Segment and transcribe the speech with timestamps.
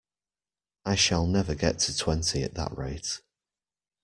[0.83, 3.21] I shall never get to twenty at that rate!